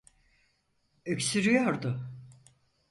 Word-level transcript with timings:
Öksürüyordu. 1.05 2.01